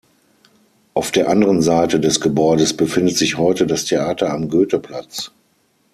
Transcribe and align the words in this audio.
Auf 0.95 1.11
der 1.11 1.29
anderen 1.29 1.61
Seite 1.61 1.99
des 1.99 2.19
Gebäudes 2.19 2.75
befindet 2.75 3.17
sich 3.17 3.37
heute 3.37 3.67
das 3.67 3.85
Theater 3.85 4.33
am 4.33 4.49
Goetheplatz. 4.49 5.31